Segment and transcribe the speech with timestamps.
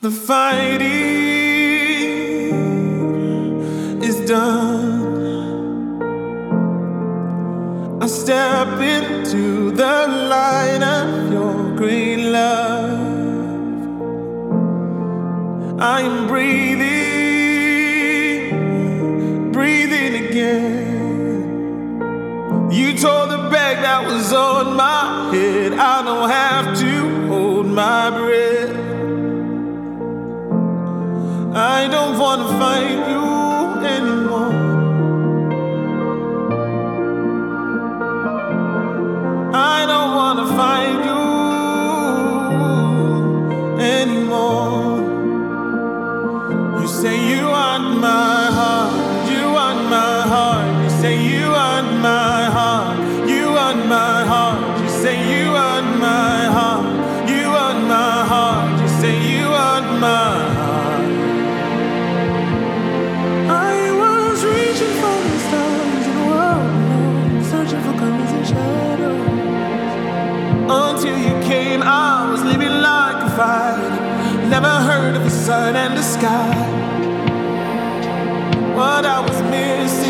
[0.00, 0.80] The fighting
[4.00, 4.78] is done.
[8.00, 13.00] I step into the light of your green love.
[15.80, 16.92] I am breathing,
[19.50, 20.68] breathing again.
[22.70, 25.72] You tore the bag that was on my head.
[25.72, 26.57] I don't have
[31.90, 33.37] don't wanna fight you
[74.48, 76.54] Never heard of the sun and the sky.
[78.74, 80.07] What I was missing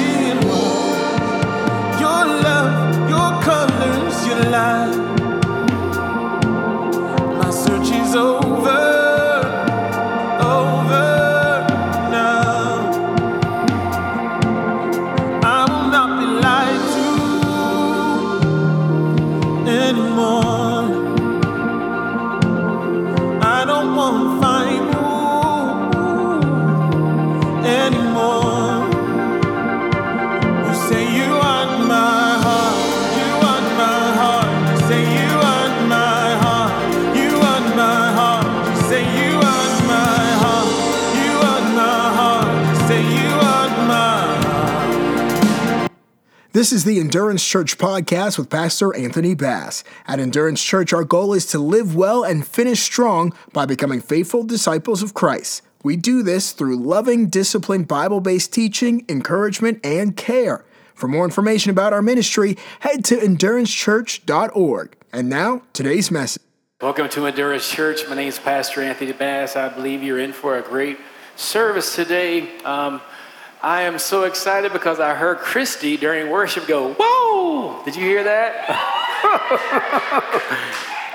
[46.59, 49.84] This is the Endurance Church podcast with Pastor Anthony Bass.
[50.09, 54.43] At Endurance Church, our goal is to live well and finish strong by becoming faithful
[54.43, 55.62] disciples of Christ.
[55.84, 60.65] We do this through loving, disciplined, Bible based teaching, encouragement, and care.
[60.97, 64.97] For more information about our ministry, head to endurancechurch.org.
[65.12, 66.43] And now, today's message.
[66.81, 68.00] Welcome to Endurance Church.
[68.09, 69.55] My name is Pastor Anthony Bass.
[69.55, 70.99] I believe you're in for a great
[71.37, 72.59] service today.
[72.65, 73.00] Um,
[73.60, 77.82] I am so excited because I heard Christy during worship go, Whoa!
[77.84, 78.69] Did you hear that?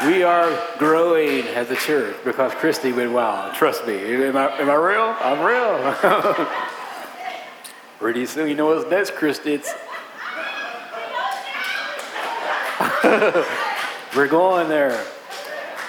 [0.06, 3.56] we are growing as a church because Christy went wild.
[3.56, 4.26] Trust me.
[4.26, 5.16] Am I, am I real?
[5.22, 6.48] I'm real.
[8.00, 9.54] Pretty soon, you know what's next, Christy?
[9.54, 9.74] It's
[14.16, 15.02] We're going there.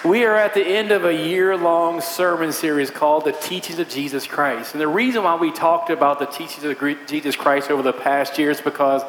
[0.04, 3.88] We are at the end of a year long sermon series called The Teachings of
[3.88, 4.74] Jesus Christ.
[4.74, 8.38] And the reason why we talked about the teachings of Jesus Christ over the past
[8.38, 9.02] year is because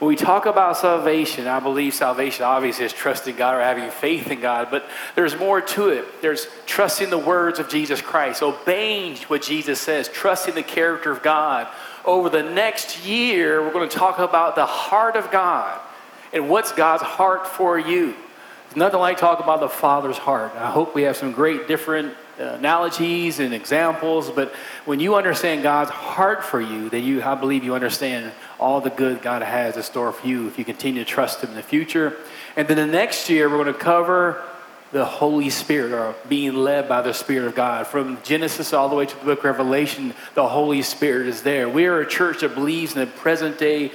[0.00, 4.28] when we talk about salvation, I believe salvation obviously is trusting God or having faith
[4.28, 6.20] in God, but there's more to it.
[6.20, 11.22] There's trusting the words of Jesus Christ, obeying what Jesus says, trusting the character of
[11.22, 11.68] God.
[12.04, 15.80] Over the next year, we're going to talk about the heart of God
[16.32, 18.16] and what's God's heart for you.
[18.76, 20.52] Nothing like talking about the Father's heart.
[20.54, 24.52] I hope we have some great different analogies and examples, but
[24.84, 28.90] when you understand God's heart for you, then you, I believe you understand all the
[28.90, 31.64] good God has in store for you if you continue to trust Him in the
[31.64, 32.16] future.
[32.56, 34.40] And then the next year, we're going to cover
[34.92, 37.88] the Holy Spirit or being led by the Spirit of God.
[37.88, 41.68] From Genesis all the way to the book of Revelation, the Holy Spirit is there.
[41.68, 43.90] We are a church that believes in the present day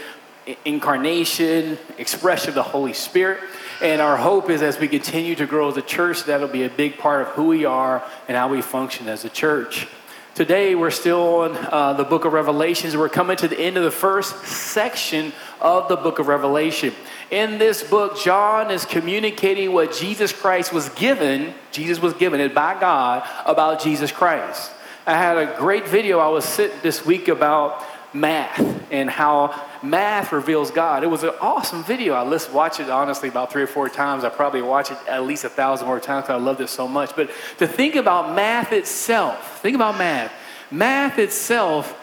[0.63, 3.39] incarnation, expression of the Holy Spirit.
[3.81, 6.69] And our hope is as we continue to grow as a church, that'll be a
[6.69, 9.87] big part of who we are and how we function as a church.
[10.33, 12.95] Today, we're still on uh, the book of Revelations.
[12.95, 16.93] We're coming to the end of the first section of the book of Revelation.
[17.31, 22.53] In this book, John is communicating what Jesus Christ was given, Jesus was given it
[22.53, 24.71] by God about Jesus Christ.
[25.05, 28.59] I had a great video I was sitting this week about math
[28.91, 29.49] and how
[29.89, 31.03] math reveals God.
[31.03, 32.13] It was an awesome video.
[32.13, 34.23] I listened, watched it honestly about three or four times.
[34.23, 36.87] I probably watch it at least a thousand more times because I loved it so
[36.87, 37.15] much.
[37.15, 37.29] But
[37.59, 40.31] to think about math itself, think about math.
[40.71, 41.97] Math itself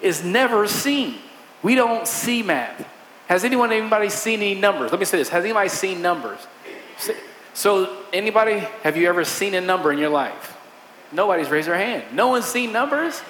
[0.00, 1.16] is never seen.
[1.62, 2.86] We don't see math.
[3.28, 4.92] Has anyone, anybody seen any numbers?
[4.92, 5.28] Let me say this.
[5.30, 6.38] Has anybody seen numbers?
[7.54, 10.56] So, anybody, have you ever seen a number in your life?
[11.12, 12.04] Nobody's raised their hand.
[12.12, 13.20] No one's seen numbers?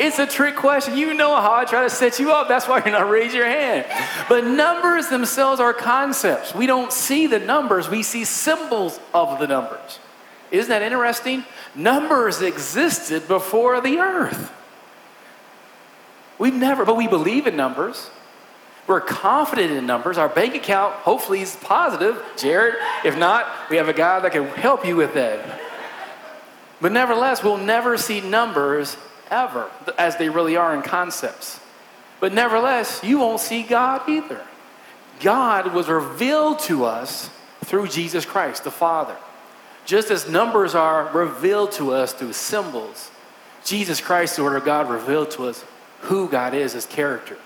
[0.00, 0.96] It's a trick question.
[0.96, 2.48] You know how I try to set you up.
[2.48, 3.84] That's why you're not raise your hand.
[4.30, 6.54] But numbers themselves are concepts.
[6.54, 9.98] We don't see the numbers, we see symbols of the numbers.
[10.50, 11.44] Isn't that interesting?
[11.74, 14.50] Numbers existed before the earth.
[16.38, 18.08] We've never, but we believe in numbers.
[18.86, 20.16] We're confident in numbers.
[20.16, 22.24] Our bank account, hopefully, is positive.
[22.38, 25.60] Jared, if not, we have a guy that can help you with that.
[26.80, 28.96] But nevertheless, we'll never see numbers
[29.30, 31.60] ever as they really are in concepts.
[32.20, 34.44] But nevertheless, you won't see God either.
[35.20, 37.30] God was revealed to us
[37.64, 39.16] through Jesus Christ, the Father.
[39.84, 43.10] Just as numbers are revealed to us through symbols,
[43.64, 45.64] Jesus Christ, the Word of God, revealed to us
[46.02, 47.36] who God is, his character.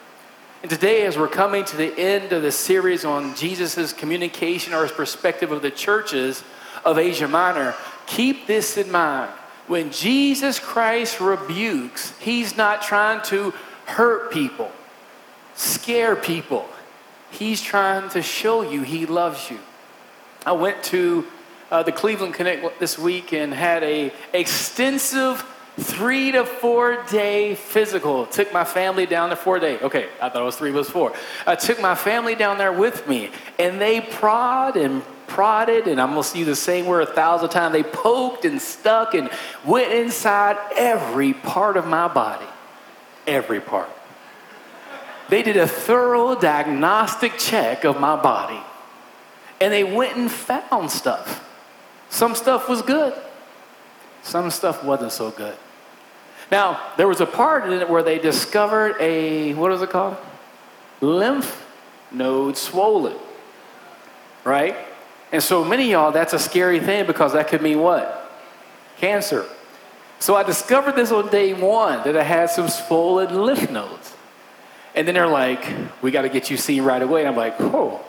[0.63, 4.83] And today, as we're coming to the end of the series on Jesus' communication or
[4.83, 6.43] his perspective of the churches
[6.85, 7.75] of Asia Minor,
[8.07, 9.31] keep this in mind.
[9.67, 13.55] When Jesus Christ rebukes, he's not trying to
[13.87, 14.71] hurt people,
[15.55, 16.69] scare people.
[17.31, 19.59] He's trying to show you he loves you.
[20.47, 21.27] I went to
[21.71, 25.45] uh, the Cleveland Clinic this week and had a extensive
[25.79, 28.27] three to four day physical.
[28.27, 29.79] Took my family down to four day.
[29.81, 31.13] Okay, I thought it was three, it was four.
[31.47, 36.11] I took my family down there with me, and they prod and prodded, and I'm
[36.11, 37.73] gonna see the same word a thousand times.
[37.73, 39.31] They poked and stuck and
[39.65, 42.47] went inside every part of my body.
[43.27, 43.89] Every part.
[45.29, 48.61] They did a thorough diagnostic check of my body.
[49.61, 51.49] And they went and found stuff.
[52.11, 53.15] Some stuff was good,
[54.23, 55.57] some stuff wasn't so good.
[56.51, 60.17] Now, there was a part in it where they discovered a, what is it called?
[61.01, 61.65] Lymph
[62.13, 63.17] node swollen,
[64.45, 64.77] right?
[65.35, 68.31] And so many y'all, that's a scary thing because that could mean what?
[68.99, 69.45] Cancer.
[70.21, 74.15] So I discovered this on day one that I had some swollen lymph nodes.
[74.95, 75.67] And then they're like,
[76.03, 77.23] we got to get you seen right away.
[77.23, 78.01] And I'm like, oh.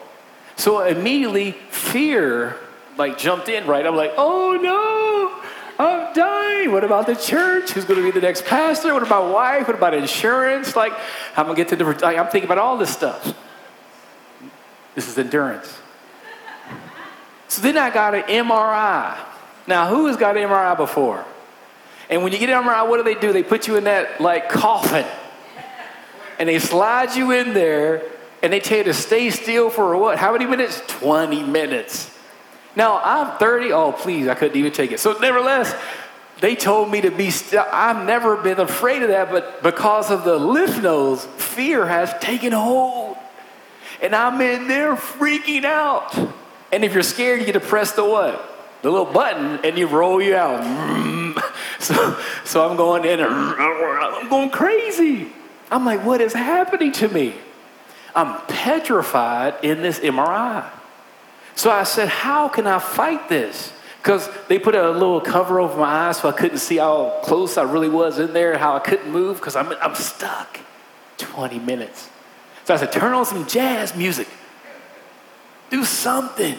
[0.56, 2.58] So immediately fear
[2.96, 3.88] like jumped in, right?
[3.88, 6.72] I'm like, oh no, I'm dying.
[6.72, 7.72] What about the church?
[7.72, 8.94] Who's going to be the next pastor?
[8.94, 9.66] What about wife?
[9.66, 10.76] What about insurance?
[10.76, 10.94] Like,
[11.36, 13.34] I'm going to get to the, like, I'm thinking about all this stuff.
[14.94, 15.80] This is endurance.
[17.56, 19.18] So then I got an MRI.
[19.66, 21.24] Now, who has got an MRI before?
[22.10, 23.32] And when you get an MRI, what do they do?
[23.32, 25.06] They put you in that like coffin.
[26.38, 28.02] And they slide you in there
[28.44, 30.18] and they tell you to stay still for what?
[30.18, 30.82] How many minutes?
[31.00, 32.14] 20 minutes.
[32.76, 33.72] Now, I'm 30.
[33.72, 35.00] Oh, please, I couldn't even take it.
[35.00, 35.74] So, nevertheless,
[36.42, 37.64] they told me to be still.
[37.72, 42.52] I've never been afraid of that, but because of the lymph nodes, fear has taken
[42.52, 43.16] hold.
[44.02, 46.14] And I'm in there freaking out.
[46.72, 48.52] And if you're scared, you get to press the what?
[48.82, 51.14] The little button, and you roll you out.
[51.78, 55.28] So, so I'm going in, and I'm going crazy.
[55.70, 57.36] I'm like, what is happening to me?
[58.16, 60.68] I'm petrified in this MRI.
[61.56, 63.74] So I said, how can I fight this?
[64.02, 67.58] Because they put a little cover over my eyes so I couldn't see how close
[67.58, 70.60] I really was in there, how I couldn't move, because I'm, I'm stuck
[71.18, 72.10] 20 minutes.
[72.66, 74.28] So I said, turn on some jazz music.
[75.70, 76.58] Do something.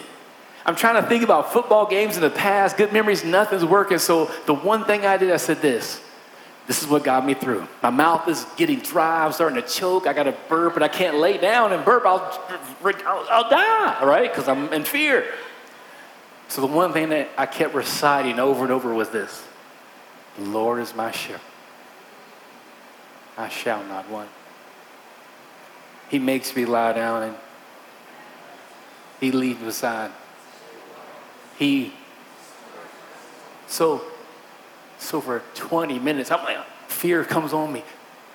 [0.65, 3.99] I'm trying to think about football games in the past, good memories, nothing's working.
[3.99, 6.01] So the one thing I did, I said this.
[6.67, 7.65] This is what got me through.
[7.81, 9.23] My mouth is getting dry.
[9.23, 10.05] I'm starting to choke.
[10.05, 12.05] I got to burp, but I can't lay down and burp.
[12.05, 12.19] I'll,
[12.83, 14.29] I'll, I'll die, right?
[14.29, 15.25] Because I'm in fear.
[16.49, 19.43] So the one thing that I kept reciting over and over was this
[20.37, 21.39] The Lord is my shepherd.
[23.37, 24.29] I shall not want.
[26.09, 27.35] He makes me lie down and
[29.19, 30.11] he leads beside.
[31.57, 31.93] He.
[33.67, 34.01] So,
[34.99, 37.83] so for 20 minutes, I'm like, fear comes on me.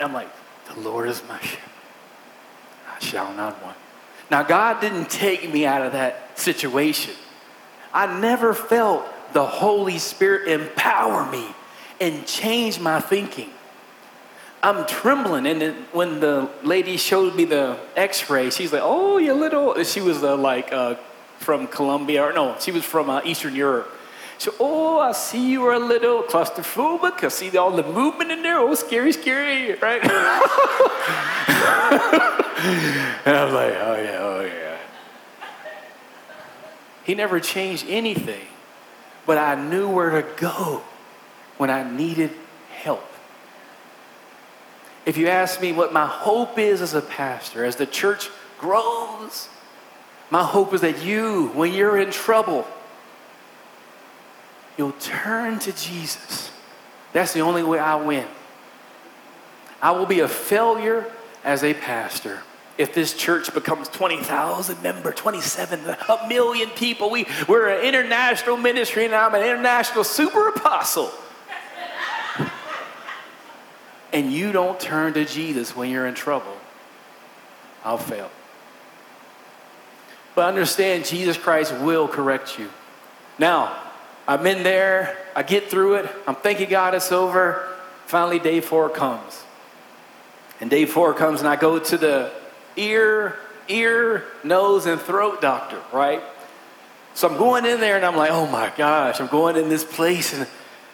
[0.01, 0.29] I'm like,
[0.73, 1.71] the Lord is my shepherd.
[2.91, 3.77] I shall not want.
[4.31, 7.15] Now, God didn't take me out of that situation.
[7.93, 11.47] I never felt the Holy Spirit empower me
[12.01, 13.51] and change my thinking.
[14.63, 19.35] I'm trembling, and then when the lady showed me the X-ray, she's like, "Oh, you
[19.35, 20.95] little." She was uh, like uh,
[21.39, 23.93] from Colombia, or no, she was from uh, Eastern Europe.
[24.39, 27.25] So, oh, I see you are a little claustrophobic.
[27.25, 28.59] I see all the movement in there.
[28.59, 30.03] Oh, scary, scary, right?
[30.05, 30.11] and
[33.37, 34.79] I was like, oh yeah, oh yeah.
[37.05, 38.47] He never changed anything,
[39.27, 40.83] but I knew where to go
[41.57, 42.31] when I needed
[42.71, 43.12] help.
[45.05, 49.49] If you ask me what my hope is as a pastor, as the church grows,
[50.31, 52.67] my hope is that you, when you're in trouble,
[54.79, 56.51] you'll turn to Jesus.
[57.13, 58.27] That's the only way I win.
[59.81, 61.11] I will be a failure
[61.45, 62.41] as a pastor
[62.79, 69.05] if this church becomes 20,000 member, 27, a million people, we, we're an international ministry
[69.05, 71.11] and I'm an international super apostle.
[74.13, 76.57] And you don't turn to Jesus when you're in trouble,
[77.85, 78.31] I'll fail.
[80.35, 82.71] But understand, Jesus Christ will correct you.
[83.39, 83.77] Now,
[84.27, 87.69] I'm in there, I get through it, I'm thanking God it's over.
[88.07, 89.43] Finally, day four comes.
[90.61, 92.31] And day four comes, and I go to the
[92.77, 93.39] ear,
[93.69, 96.23] ear, nose, and throat doctor, right?
[97.15, 99.85] So I'm going in there, and I'm like, oh my gosh, I'm going in this
[99.85, 100.47] place, and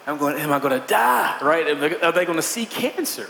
[0.09, 1.67] I'm going, am I going to die, right?
[2.03, 3.29] Are they going to see cancer?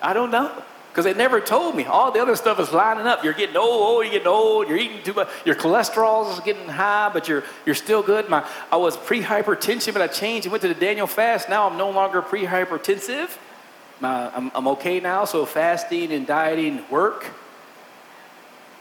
[0.00, 0.50] I don't know.
[0.90, 1.84] Because they never told me.
[1.84, 3.24] All the other stuff is lining up.
[3.24, 7.10] You're getting old, you're getting old, you're eating too much, your cholesterol is getting high,
[7.12, 8.28] but you're, you're still good.
[8.28, 11.48] My, I was pre hypertensive, but I changed and went to the Daniel fast.
[11.48, 13.36] Now I'm no longer pre hypertensive.
[14.02, 17.26] I'm, I'm okay now, so fasting and dieting work.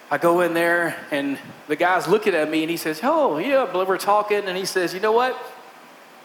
[0.09, 1.37] I go in there, and
[1.67, 4.93] the guy's looking at me, and he says, Oh, yeah, we're talking, and he says,
[4.93, 5.37] You know what?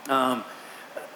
[0.09, 0.45] Um,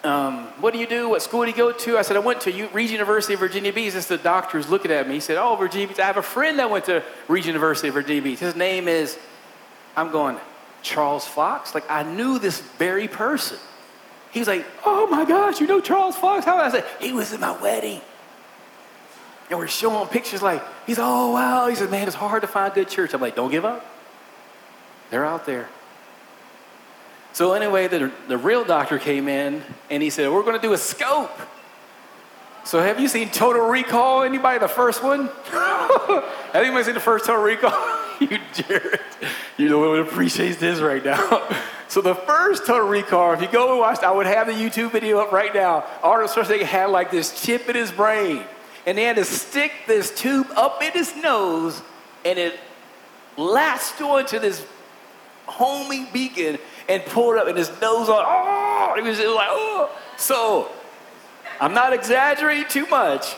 [0.03, 1.09] um, what do you do?
[1.09, 1.97] What school do you go to?
[1.97, 3.93] I said, I went to U- Regent University of Virginia Beach.
[3.93, 5.15] This the doctor who's looking at me.
[5.15, 5.99] He said, Oh, Virginia Beach.
[5.99, 8.39] I have a friend that went to Regent University of Virginia Beach.
[8.39, 9.17] His name is,
[9.95, 10.37] I'm going,
[10.81, 11.75] Charles Fox.
[11.75, 13.59] Like, I knew this very person.
[14.31, 16.45] He was like, Oh my gosh, you know Charles Fox?
[16.45, 16.57] How?
[16.57, 18.01] I said, He was at my wedding.
[19.51, 21.67] And we're showing pictures like, He's, Oh wow.
[21.67, 23.13] He said, Man, it's hard to find good church.
[23.13, 23.85] I'm like, Don't give up.
[25.11, 25.69] They're out there.
[27.33, 30.73] So anyway, the, the real doctor came in and he said, we're going to do
[30.73, 31.31] a scope.
[32.63, 34.23] So have you seen Total Recall?
[34.23, 35.29] Anybody the first one?
[36.53, 37.71] Anybody seen the first Total Recall?
[38.19, 38.99] you Jared,
[39.57, 41.47] you know what appreciates this right now.
[41.87, 44.91] so the first Total Recall, if you go and watch, I would have the YouTube
[44.91, 45.85] video up right now.
[46.03, 48.43] Arnold Schwarzenegger had like this chip in his brain,
[48.85, 51.81] and they had to stick this tube up in his nose,
[52.23, 52.59] and it
[53.37, 54.63] latched onto this
[55.47, 56.59] homing beacon
[56.91, 58.23] and pulled up, and his nose on.
[58.27, 59.89] Oh, he was like, oh.
[60.17, 60.69] So,
[61.59, 63.33] I'm not exaggerating too much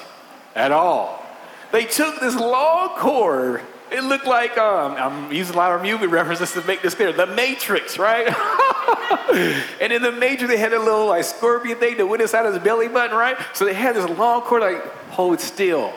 [0.56, 1.24] at all.
[1.72, 3.62] They took this long cord.
[3.92, 7.14] It looked like um, I'm using a lot of movie references to make this clear.
[7.14, 8.28] The Matrix, right?
[9.80, 12.58] and in the Matrix, they had a little like scorpion thing that went inside his
[12.58, 13.38] belly button, right?
[13.54, 15.94] So they had this long cord, like hold still.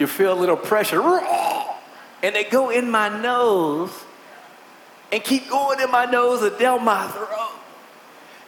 [0.00, 3.92] You feel a little pressure, and they go in my nose
[5.12, 7.50] and keep going in my nose and down my throat.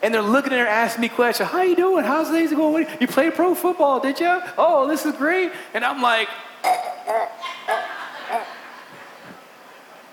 [0.03, 1.49] And they're looking at her, asking me questions.
[1.49, 2.03] How you doing?
[2.03, 2.87] How's things going?
[2.99, 4.41] You played pro football, did you?
[4.57, 5.51] Oh, this is great.
[5.73, 6.27] And I'm like,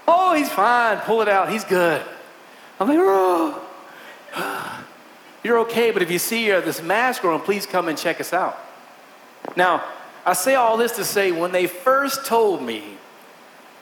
[0.07, 0.99] oh, he's fine.
[0.99, 1.51] Pull it out.
[1.51, 2.03] He's good.
[2.79, 3.65] I'm like, oh,
[5.43, 5.91] you're okay.
[5.91, 8.59] But if you see uh, this mask on, please come and check us out.
[9.57, 9.83] Now,
[10.27, 12.98] I say all this to say when they first told me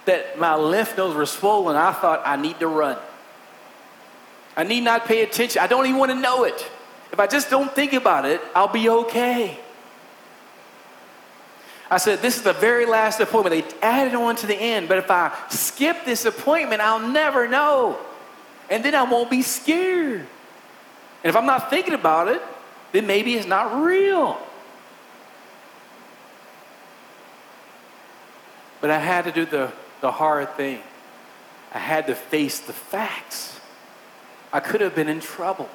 [0.06, 2.96] that my lymph nodes were swollen, I thought I need to run.
[4.56, 5.60] I need not pay attention.
[5.60, 6.70] I don't even want to know it.
[7.12, 9.60] If I just don't think about it, I'll be okay.
[11.90, 13.70] I said, This is the very last appointment.
[13.70, 17.98] They added on to the end, but if I skip this appointment, I'll never know.
[18.70, 20.26] And then I won't be scared.
[21.22, 22.42] And if I'm not thinking about it,
[22.92, 24.38] then maybe it's not real.
[28.80, 30.80] But I had to do the the hard thing.
[31.72, 33.58] I had to face the facts.
[34.52, 35.68] I could have been in trouble.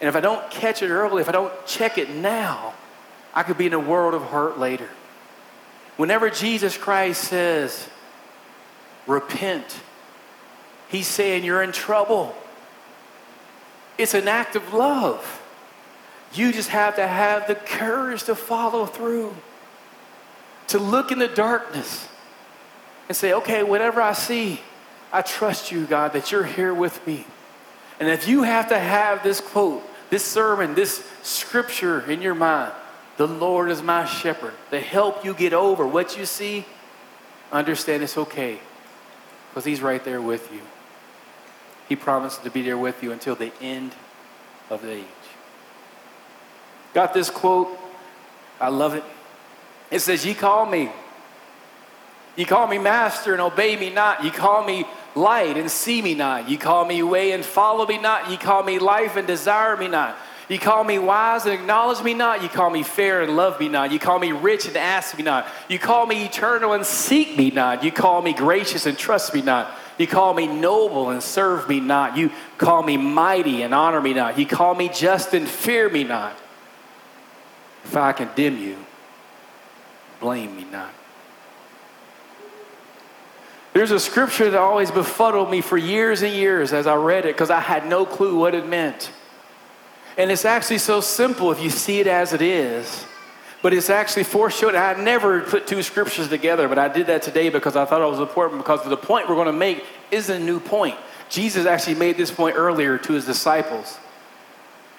[0.00, 2.74] And if I don't catch it early, if I don't check it now,
[3.34, 4.88] I could be in a world of hurt later.
[5.96, 7.88] Whenever Jesus Christ says,
[9.06, 9.80] repent,
[10.88, 12.34] he's saying you're in trouble.
[13.96, 15.42] It's an act of love.
[16.34, 19.34] You just have to have the courage to follow through,
[20.68, 22.08] to look in the darkness
[23.08, 24.60] and say, okay, whatever I see,
[25.12, 27.24] I trust you, God, that you're here with me.
[28.00, 32.72] And if you have to have this quote, this sermon, this scripture in your mind,
[33.16, 36.66] the Lord is my shepherd, to help you get over what you see,
[37.50, 38.58] understand it's okay
[39.48, 40.60] because He's right there with you.
[41.88, 43.92] He promised to be there with you until the end
[44.68, 45.04] of the age.
[46.92, 47.68] Got this quote?
[48.60, 49.04] I love it.
[49.90, 50.90] It says, Ye call me
[52.36, 54.22] you call me master and obey me not.
[54.22, 56.48] You call me light and see me not.
[56.48, 58.30] You call me way and follow me not.
[58.30, 60.16] You call me life and desire me not.
[60.48, 62.42] You call me wise and acknowledge me not.
[62.42, 63.90] You call me fair and love me not.
[63.90, 65.46] You call me rich and ask me not.
[65.68, 67.82] You call me eternal and seek me not.
[67.82, 69.74] You call me gracious and trust me not.
[69.98, 72.16] You call me noble and serve me not.
[72.16, 74.38] You call me mighty and honor me not.
[74.38, 76.36] You call me just and fear me not.
[77.84, 78.76] If I condemn you,
[80.20, 80.92] blame me not.
[83.76, 87.34] There's a scripture that always befuddled me for years and years as I read it
[87.34, 89.10] because I had no clue what it meant.
[90.16, 93.04] And it's actually so simple if you see it as it is.
[93.60, 94.76] But it's actually foreshadowing.
[94.76, 98.10] I never put two scriptures together, but I did that today because I thought it
[98.10, 100.96] was important because the point we're going to make is a new point.
[101.28, 103.98] Jesus actually made this point earlier to his disciples.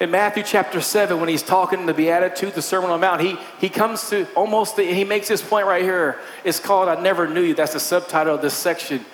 [0.00, 3.20] In Matthew chapter 7, when he's talking in the Beatitude, the Sermon on the Mount,
[3.20, 6.20] he, he comes to almost, the, he makes this point right here.
[6.44, 7.54] It's called I Never Knew You.
[7.54, 9.04] That's the subtitle of this section.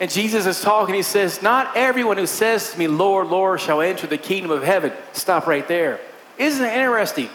[0.00, 3.80] And Jesus is talking, he says, Not everyone who says to me, Lord, Lord, shall
[3.80, 4.92] enter the kingdom of heaven.
[5.14, 5.98] Stop right there.
[6.36, 7.30] Isn't it interesting?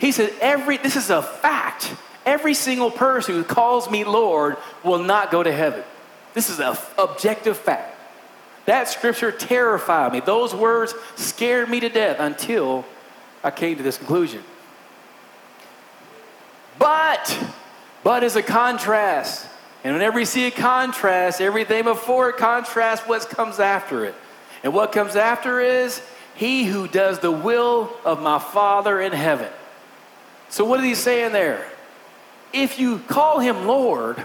[0.00, 1.94] He said, Every, this is a fact.
[2.26, 5.84] Every single person who calls me Lord will not go to heaven.
[6.34, 7.97] This is an objective fact.
[8.68, 10.20] That scripture terrified me.
[10.20, 12.84] Those words scared me to death until
[13.42, 14.44] I came to this conclusion.
[16.78, 17.34] But,
[18.04, 19.46] but is a contrast.
[19.84, 24.14] And whenever you see a contrast, everything before it contrasts what comes after it.
[24.62, 26.02] And what comes after is
[26.34, 29.48] he who does the will of my Father in heaven.
[30.50, 31.66] So, what is he saying there?
[32.52, 34.22] If you call him Lord,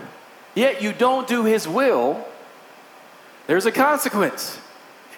[0.54, 2.28] yet you don't do his will,
[3.48, 4.60] there's a consequence.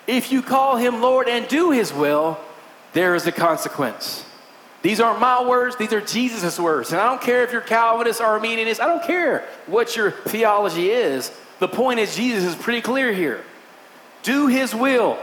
[0.07, 2.39] If you call him Lord and do his will,
[2.93, 4.25] there is a consequence.
[4.81, 6.91] These aren't my words, these are Jesus' words.
[6.91, 10.91] And I don't care if you're Calvinist or Arminianist, I don't care what your theology
[10.91, 11.31] is.
[11.59, 13.43] The point is, Jesus is pretty clear here.
[14.23, 15.17] Do his will.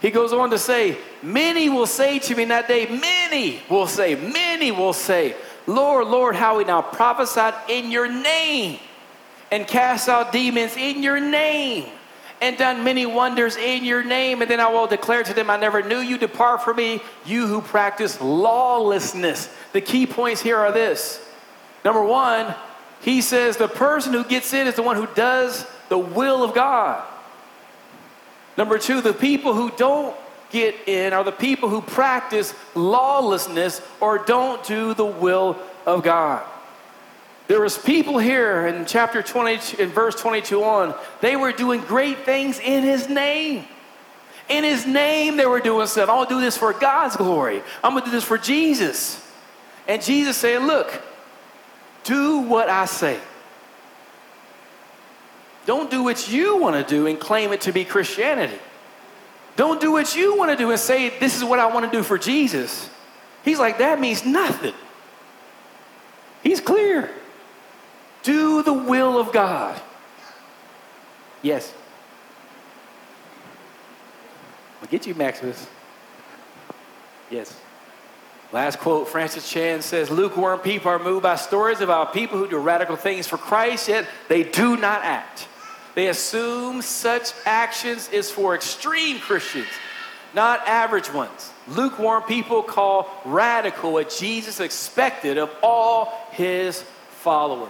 [0.00, 3.86] He goes on to say, Many will say to me in that day, many will
[3.86, 5.34] say, many will say,
[5.66, 8.78] Lord, Lord, how we now prophesied in your name
[9.50, 11.86] and cast out demons in your name
[12.40, 14.42] and done many wonders in your name.
[14.42, 16.18] And then I will declare to them, I never knew you.
[16.18, 19.48] Depart from me, you who practice lawlessness.
[19.72, 21.24] The key points here are this.
[21.84, 22.54] Number one,
[23.00, 26.54] he says the person who gets in is the one who does the will of
[26.54, 27.04] God.
[28.56, 30.16] Number two, the people who don't
[30.50, 36.44] get in are the people who practice lawlessness or don't do the will of God.
[37.48, 42.18] There was people here in chapter 20, in verse 22 on, they were doing great
[42.18, 43.64] things in his name.
[44.50, 46.10] In his name, they were doing stuff.
[46.10, 47.62] I'm gonna do this for God's glory.
[47.82, 49.26] I'm gonna do this for Jesus.
[49.86, 51.02] And Jesus said, Look,
[52.04, 53.18] do what I say.
[55.64, 58.58] Don't do what you wanna do and claim it to be Christianity.
[59.56, 62.18] Don't do what you wanna do and say, This is what I wanna do for
[62.18, 62.90] Jesus.
[63.42, 64.74] He's like, That means nothing.
[66.42, 67.10] He's clear.
[68.22, 69.80] Do the will of God.
[71.42, 71.72] Yes.
[74.82, 75.66] I'll get you, Maximus.
[77.30, 77.58] Yes.
[78.50, 82.56] Last quote Francis Chan says Lukewarm people are moved by stories about people who do
[82.56, 85.48] radical things for Christ, yet they do not act.
[85.94, 89.68] They assume such actions is for extreme Christians,
[90.32, 91.52] not average ones.
[91.66, 96.82] Lukewarm people call radical what Jesus expected of all his
[97.20, 97.68] followers.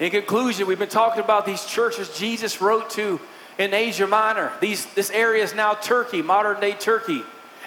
[0.00, 3.18] In conclusion, we've been talking about these churches Jesus wrote to
[3.58, 4.52] in Asia Minor.
[4.60, 7.22] These, this area is now Turkey, modern day Turkey.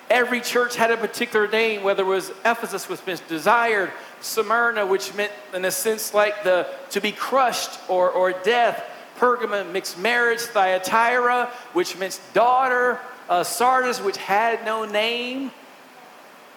[0.10, 3.92] Every church had a particular name, whether it was Ephesus, which meant desired,
[4.22, 8.82] Smyrna, which meant, in a sense, like the to be crushed or, or death,
[9.18, 15.52] Pergamum, mixed marriage, Thyatira, which meant daughter, uh, Sardis, which had no name,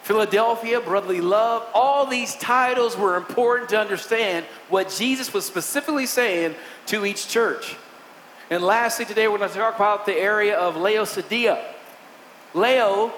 [0.05, 6.55] Philadelphia, brotherly love, all these titles were important to understand what Jesus was specifically saying
[6.85, 7.75] to each church.
[8.51, 11.65] And lastly, today we're going to talk about the area of Laodicea.
[12.53, 13.15] Leo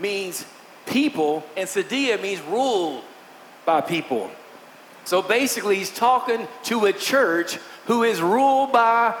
[0.00, 0.46] means
[0.86, 3.04] people, and Cedea means ruled
[3.66, 4.30] by people.
[5.04, 9.14] So basically, he's talking to a church who is ruled by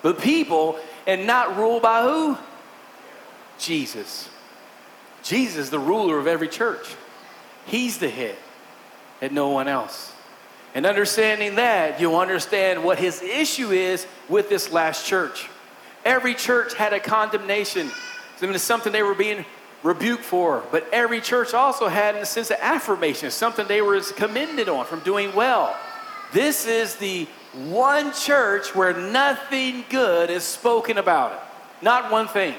[0.00, 2.38] the people and not ruled by who?
[3.58, 4.30] Jesus.
[5.24, 6.86] Jesus the ruler of every church.
[7.66, 8.36] He's the head
[9.20, 10.12] and no one else.
[10.74, 15.48] And understanding that, you'll understand what his issue is with this last church.
[16.04, 17.90] Every church had a condemnation.
[18.40, 19.44] It's something they were being
[19.82, 20.62] rebuked for.
[20.70, 24.84] But every church also had, in a sense, of affirmation, something they were commended on
[24.84, 25.74] from doing well.
[26.32, 31.38] This is the one church where nothing good is spoken about it.
[31.82, 32.54] Not one thing.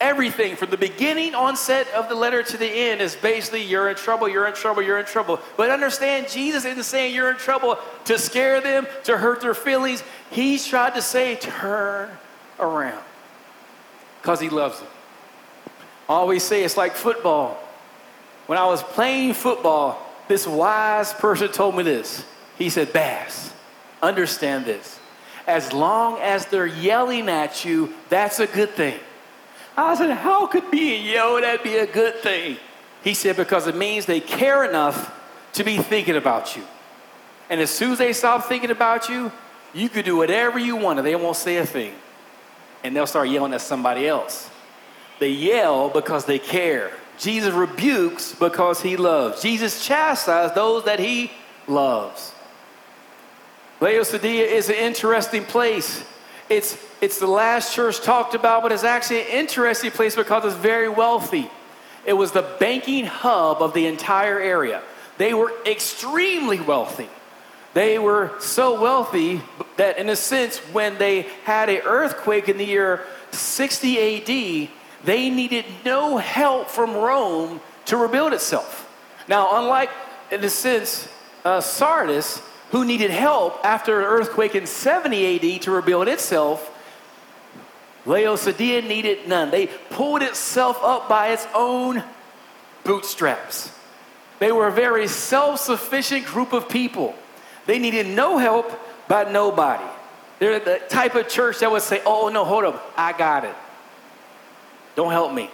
[0.00, 3.96] Everything from the beginning onset of the letter to the end is basically you're in
[3.96, 5.40] trouble, you're in trouble, you're in trouble.
[5.56, 10.04] But understand, Jesus isn't saying you're in trouble to scare them, to hurt their feelings.
[10.30, 12.10] He's tried to say, turn
[12.60, 13.02] around
[14.22, 14.88] because he loves them.
[16.08, 17.58] I always say it's like football.
[18.46, 22.24] When I was playing football, this wise person told me this.
[22.56, 23.52] He said, Bass,
[24.00, 24.98] understand this.
[25.46, 28.98] As long as they're yelling at you, that's a good thing.
[29.78, 32.56] I said, How could being yelled at be a good thing?
[33.02, 35.14] He said, Because it means they care enough
[35.54, 36.62] to be thinking about you.
[37.50, 39.32] And as soon as they stop thinking about you,
[39.72, 41.94] you could do whatever you want and they won't say a thing.
[42.84, 44.50] And they'll start yelling at somebody else.
[45.18, 46.92] They yell because they care.
[47.18, 49.42] Jesus rebukes because he loves.
[49.42, 51.32] Jesus chastises those that he
[51.66, 52.32] loves.
[53.80, 56.04] Laodicea is an interesting place.
[56.48, 60.54] It's, it's the last church talked about, but it's actually an interesting place because it's
[60.54, 61.50] very wealthy.
[62.06, 64.82] It was the banking hub of the entire area.
[65.18, 67.08] They were extremely wealthy.
[67.74, 69.42] They were so wealthy
[69.76, 74.70] that, in a sense, when they had an earthquake in the year 60 AD,
[75.04, 78.86] they needed no help from Rome to rebuild itself.
[79.28, 79.90] Now, unlike,
[80.30, 81.08] in a sense,
[81.44, 86.74] uh, Sardis, who needed help after an earthquake in 70 AD to rebuild itself,
[88.06, 89.50] Laodicea needed none.
[89.50, 92.02] They pulled itself up by its own
[92.84, 93.72] bootstraps.
[94.38, 97.14] They were a very self sufficient group of people.
[97.66, 98.72] They needed no help
[99.08, 99.84] by nobody.
[100.38, 103.54] They're the type of church that would say, Oh, no, hold up, I got it.
[104.94, 105.50] Don't help me.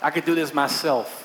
[0.00, 1.19] I could do this myself.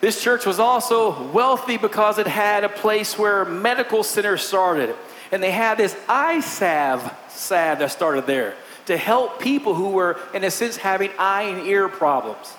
[0.00, 4.94] This church was also wealthy because it had a place where a medical centers started.
[5.32, 8.54] And they had this eye salve, salve that started there
[8.86, 12.54] to help people who were, in a sense, having eye and ear problems.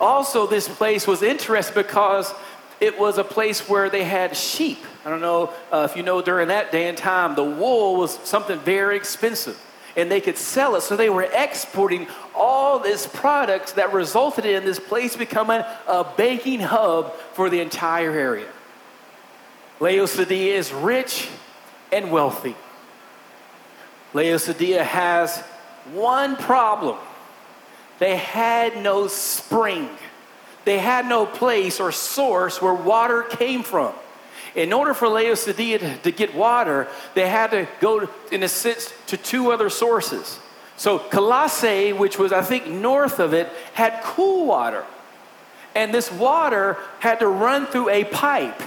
[0.00, 2.32] Also, this place was interesting because
[2.80, 4.78] it was a place where they had sheep.
[5.04, 8.18] I don't know uh, if you know during that day and time, the wool was
[8.24, 9.60] something very expensive
[9.98, 10.82] and they could sell it.
[10.82, 16.60] So they were exporting all this product that resulted in this place becoming a baking
[16.60, 18.48] hub for the entire area.
[19.80, 21.28] Laodicea is rich
[21.92, 22.54] and wealthy.
[24.14, 25.40] Laodicea has
[25.92, 26.96] one problem.
[27.98, 29.90] They had no spring.
[30.64, 33.92] They had no place or source where water came from.
[34.54, 38.92] In order for Laodicea to, to get water, they had to go, in a sense,
[39.06, 40.38] to two other sources.
[40.76, 44.84] So Colossae, which was, I think, north of it, had cool water.
[45.74, 48.62] And this water had to run through a pipe.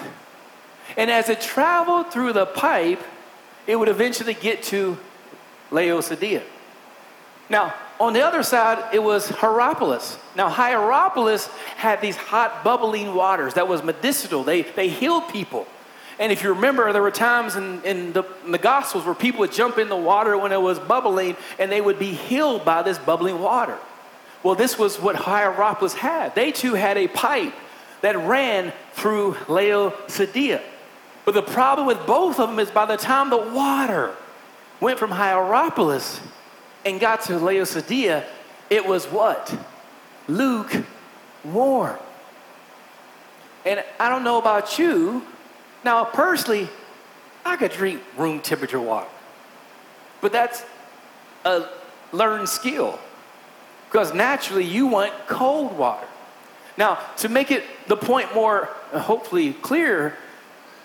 [0.98, 3.02] And as it traveled through the pipe,
[3.66, 4.98] it would eventually get to
[5.72, 6.44] Laodicea.
[7.50, 10.18] Now, on the other side, it was Hierapolis.
[10.36, 14.44] Now, Hierapolis had these hot, bubbling waters that was medicinal.
[14.44, 15.68] They, they healed people.
[16.18, 19.42] And if you remember, there were times in, in, the, in the Gospels where people
[19.42, 22.82] would jump in the water when it was bubbling and they would be healed by
[22.82, 23.78] this bubbling water.
[24.42, 26.34] Well, this was what Hierapolis had.
[26.34, 27.54] They too had a pipe
[28.02, 30.62] that ran through Laodicea.
[31.24, 34.16] But the problem with both of them is by the time the water
[34.80, 36.20] went from Hierapolis
[36.86, 38.26] and got to Laodicea,
[38.70, 39.56] it was what?
[40.28, 42.00] Lukewarm.
[43.66, 45.24] And I don't know about you,
[45.84, 46.70] now, personally,
[47.44, 49.10] I could drink room temperature water,
[50.22, 50.64] but that's
[51.44, 51.66] a
[52.12, 53.00] learned skill
[53.90, 56.08] because naturally you want cold water.
[56.78, 60.16] Now, to make it the point more uh, hopefully clear,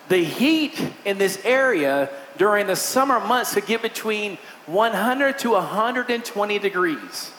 [0.09, 6.59] the heat in this area during the summer months could get between 100 to 120
[6.59, 7.31] degrees.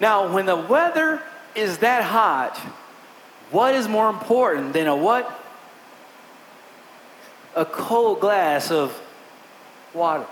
[0.00, 1.22] Now, when the weather
[1.54, 2.56] is that hot,
[3.50, 5.38] what is more important than a what?
[7.58, 9.00] a cold glass of
[9.92, 10.26] water.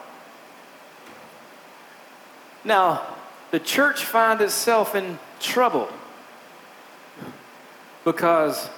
[2.64, 3.04] Now,
[3.50, 5.88] the church finds itself in trouble
[8.04, 8.68] because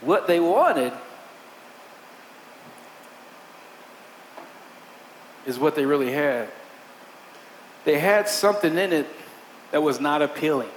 [0.00, 0.92] what they wanted
[5.46, 6.48] is what they really had.
[7.84, 9.06] They had something in it
[9.70, 10.68] that was not appealing.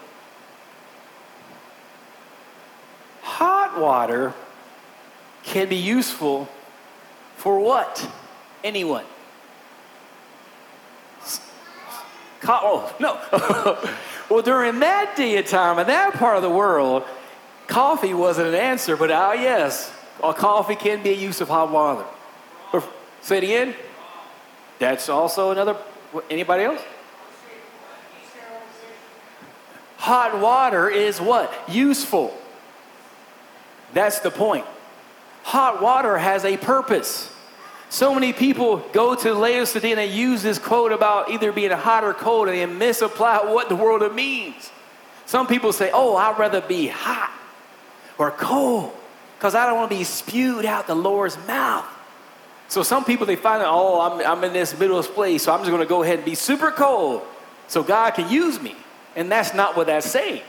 [3.22, 4.34] Hot water
[5.44, 6.48] can be useful
[7.38, 8.08] for what?
[8.64, 9.06] Anyone?
[12.48, 13.20] Oh, no.
[14.30, 17.04] well, during that day of time in that part of the world,
[17.68, 21.72] coffee wasn't an answer, but ah, yes, a coffee can be a use of hot
[21.72, 22.06] water.
[23.22, 23.76] Say it again.
[24.80, 25.78] That's also another.
[26.30, 26.82] Anybody else?
[29.98, 31.54] Hot water is what?
[31.68, 32.36] Useful.
[33.94, 34.66] That's the point.
[35.44, 37.32] Hot water has a purpose.
[37.90, 42.04] So many people go to Laodicea and they use this quote about either being hot
[42.04, 44.72] or cold and they misapply what the world it means.
[45.26, 47.32] Some people say, oh, I'd rather be hot
[48.18, 48.96] or cold
[49.38, 51.86] because I don't want to be spewed out the Lord's mouth.
[52.70, 55.52] So some people they find out, oh, I'm, I'm in this middle of place, so
[55.52, 57.24] I'm just going to go ahead and be super cold
[57.68, 58.76] so God can use me.
[59.16, 60.44] And that's not what that's saying.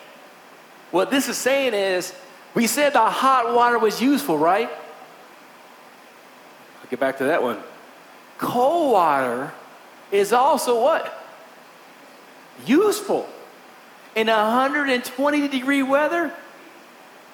[0.90, 2.14] What this is saying is,
[2.54, 4.68] we said the hot water was useful, right?
[6.82, 7.58] I'll get back to that one.
[8.36, 9.52] Cold water
[10.12, 11.16] is also what?
[12.66, 13.26] Useful.
[14.14, 16.34] In 120 degree weather,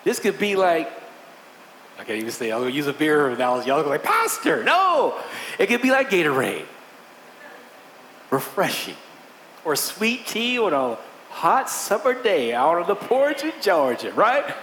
[0.05, 0.93] this could be like,
[1.99, 3.69] I can't even say, I'll use a beer analogy.
[3.69, 5.19] Y'all go like, Pastor, no.
[5.59, 6.67] It could be like Gatorade.
[8.31, 8.97] Refreshing.
[9.65, 10.99] Or sweet tea on a
[11.31, 14.55] hot summer day out on the porch in Georgia, right?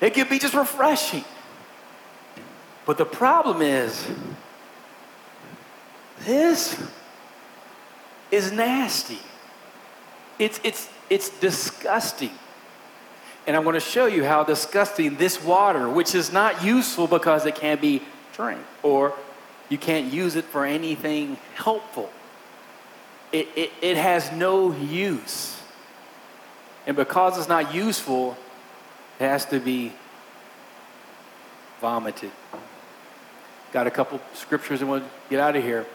[0.00, 1.24] It could be just refreshing.
[2.86, 4.06] But the problem is,
[6.20, 6.80] this
[8.30, 9.18] is nasty.
[10.38, 12.30] It's, it's, it's disgusting.
[13.46, 17.46] And I'm going to show you how disgusting this water, which is not useful because
[17.46, 18.02] it can't be
[18.34, 19.14] drank or
[19.68, 22.10] you can't use it for anything helpful.
[23.32, 25.60] It, it, it has no use.
[26.86, 28.36] And because it's not useful,
[29.18, 29.92] it has to be
[31.80, 32.30] vomited.
[33.72, 35.86] Got a couple scriptures and we'll get out of here.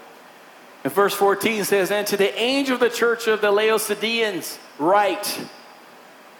[0.83, 5.39] And verse 14 says, And to the angel of the church of the Laodiceans, write,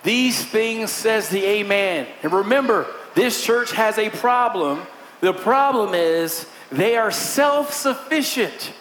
[0.04, 2.08] These things says the Amen.
[2.24, 4.82] And remember, this church has a problem.
[5.20, 8.74] The problem is they are self sufficient,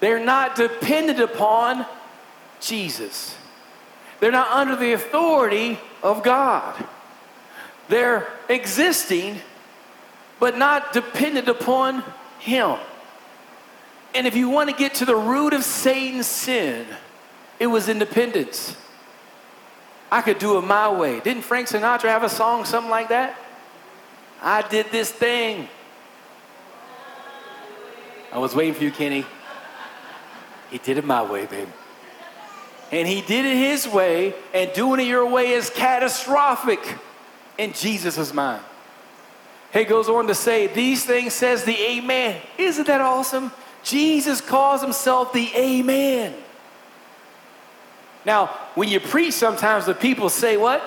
[0.00, 1.86] they're not dependent upon
[2.60, 3.36] Jesus,
[4.20, 6.84] they're not under the authority of God.
[7.88, 9.40] They're existing,
[10.38, 12.04] but not dependent upon
[12.38, 12.76] Him.
[14.14, 16.86] And if you want to get to the root of Satan's sin,
[17.58, 18.76] it was independence.
[20.10, 21.20] I could do it my way.
[21.20, 23.36] Didn't Frank Sinatra have a song, something like that?
[24.40, 25.68] I did this thing.
[28.32, 29.24] I was waiting for you, Kenny.
[30.70, 31.70] He did it my way, baby.
[32.90, 36.80] And he did it his way, and doing it your way is catastrophic
[37.58, 38.62] in Jesus' mind.
[39.72, 42.40] He goes on to say, These things says the Amen.
[42.56, 43.52] Isn't that awesome?
[43.82, 46.34] Jesus calls himself the Amen.
[48.24, 50.82] Now, when you preach, sometimes the people say what?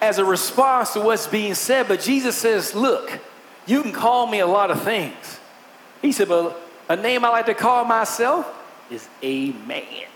[0.00, 3.20] As a response to what's being said, but Jesus says, Look,
[3.66, 5.40] you can call me a lot of things.
[6.02, 8.46] He said, But a name I like to call myself
[8.90, 10.08] is Amen,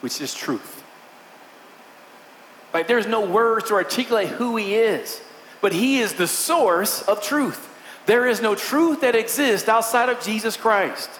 [0.00, 0.82] which is truth.
[2.72, 5.20] Like there's no words to articulate who he is,
[5.60, 7.68] but he is the source of truth.
[8.06, 11.10] There is no truth that exists outside of Jesus Christ.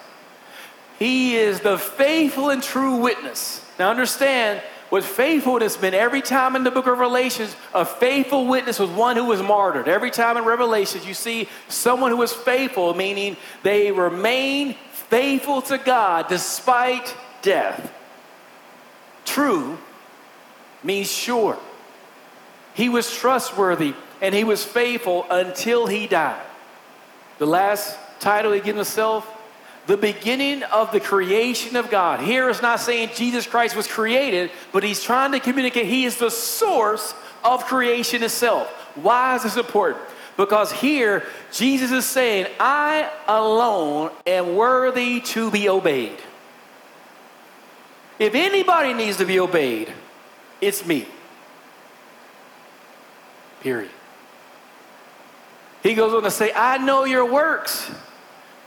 [0.99, 3.64] He is the faithful and true witness.
[3.81, 8.79] Now understand what faithfulness meant every time in the book of Revelations, a faithful witness
[8.79, 9.88] was one who was martyred.
[9.88, 15.79] Every time in Revelations, you see someone who was faithful, meaning they remain faithful to
[15.79, 17.90] God despite death.
[19.25, 19.79] True
[20.85, 21.59] means sure.
[22.75, 26.45] He was trustworthy and he was faithful until he died.
[27.38, 29.27] The last title he gave himself,
[29.90, 32.20] the beginning of the creation of God.
[32.20, 36.16] Here is not saying Jesus Christ was created, but he's trying to communicate he is
[36.16, 38.68] the source of creation itself.
[38.94, 40.00] Why is this important?
[40.37, 46.18] Because here Jesus is saying, I alone am worthy to be obeyed.
[48.20, 49.92] If anybody needs to be obeyed,
[50.61, 51.05] it's me.
[53.61, 53.90] Period.
[55.83, 57.90] He goes on to say, I know your works,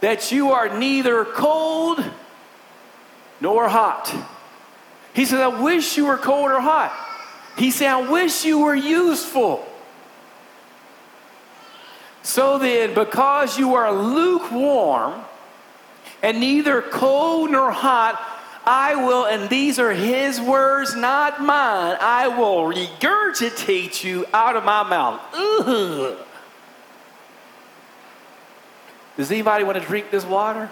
[0.04, 2.04] that you are neither cold
[3.40, 4.14] nor hot.
[5.14, 6.92] He says, I wish you were cold or hot.
[7.56, 9.66] He said, I wish you were useful.
[12.22, 15.24] So then, because you are lukewarm
[16.22, 18.20] and neither cold nor hot,
[18.66, 24.64] I will, and these are his words, not mine, I will regurgitate you out of
[24.64, 25.22] my mouth.
[25.32, 26.18] Ugh.
[29.16, 30.70] Does anybody want to drink this water?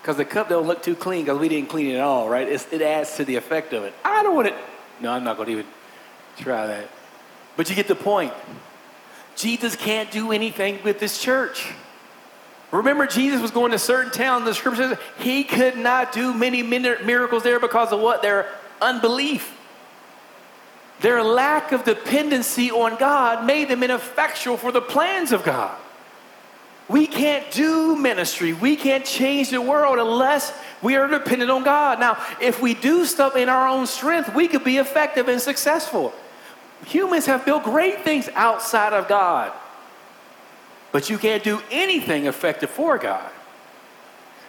[0.00, 2.48] Because the cup don't look too clean because we didn't clean it at all, right?
[2.48, 3.92] It's, it adds to the effect of it.
[4.04, 4.54] I don't want it.
[5.00, 5.66] No, I'm not going to even
[6.38, 6.88] try that.
[7.56, 8.32] But you get the point.
[9.34, 11.72] Jesus can't do anything with this church.
[12.70, 14.44] Remember, Jesus was going to certain towns.
[14.44, 18.22] The scripture says he could not do many miracles there because of what?
[18.22, 18.48] Their
[18.80, 19.56] unbelief.
[21.00, 25.76] Their lack of dependency on God made them ineffectual for the plans of God.
[26.88, 28.52] We can't do ministry.
[28.52, 31.98] We can't change the world unless we are dependent on God.
[31.98, 36.12] Now, if we do stuff in our own strength, we could be effective and successful.
[36.84, 39.52] Humans have built great things outside of God.
[40.92, 43.30] but you can't do anything effective for God.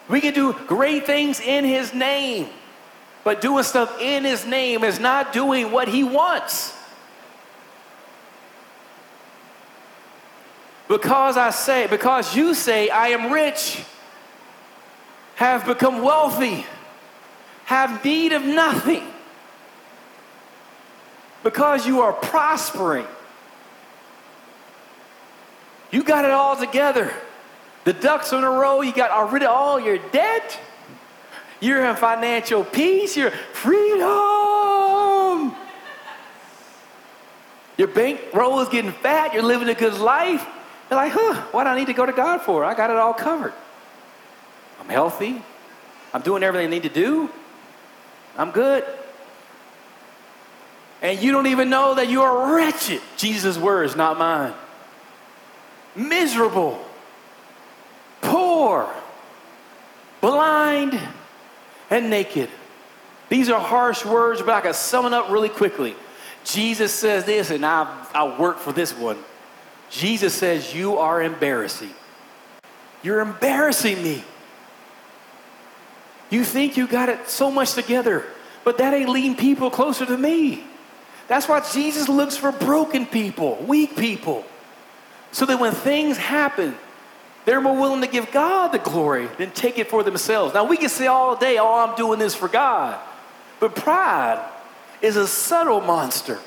[0.07, 2.47] We can do great things in His name,
[3.25, 6.76] but doing stuff in His name is not doing what He wants.
[10.87, 13.83] Because I say, because you say, I am rich,
[15.35, 16.65] have become wealthy,
[17.65, 19.03] have need of nothing,
[21.43, 23.05] because you are prospering,
[25.91, 27.11] you got it all together.
[27.83, 30.59] The ducks in a row, you got rid of all your debt.
[31.59, 35.55] You're in financial peace, you're freedom.
[37.77, 40.45] Your bankroll is getting fat, you're living a good life.
[40.89, 42.63] They're like, huh, what do I need to go to God for?
[42.63, 43.53] I got it all covered.
[44.79, 45.41] I'm healthy.
[46.13, 47.29] I'm doing everything I need to do.
[48.37, 48.85] I'm good.
[51.01, 53.01] And you don't even know that you are wretched.
[53.17, 54.53] Jesus' words, not mine.
[55.95, 56.83] Miserable,
[58.21, 58.89] poor,
[60.21, 60.99] blind,
[61.89, 62.49] and naked.
[63.29, 65.95] These are harsh words, but I can sum it up really quickly.
[66.43, 69.17] Jesus says this, and I, I work for this one.
[69.89, 71.93] Jesus says, You are embarrassing.
[73.03, 74.23] You're embarrassing me.
[76.29, 78.25] You think you got it so much together,
[78.63, 80.63] but that ain't leading people closer to me.
[81.27, 84.45] That's why Jesus looks for broken people, weak people,
[85.31, 86.75] so that when things happen,
[87.45, 90.53] they're more willing to give God the glory than take it for themselves.
[90.53, 92.99] Now, we can say all day, oh, I'm doing this for God.
[93.59, 94.45] But pride
[95.01, 96.39] is a subtle monster.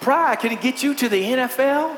[0.00, 1.96] Pride can get you to the NFL.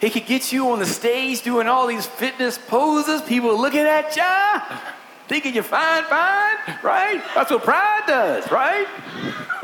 [0.00, 3.20] It can get you on the stage doing all these fitness poses.
[3.22, 4.78] People looking at you,
[5.26, 7.22] thinking you're fine, fine, right?
[7.34, 8.86] That's what pride does, right?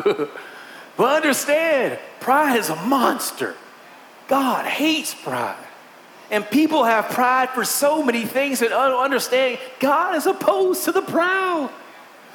[0.96, 3.54] but understand, pride is a monster.
[4.28, 5.56] God hates pride.
[6.30, 11.02] And people have pride for so many things that understand God is opposed to the
[11.02, 11.70] proud.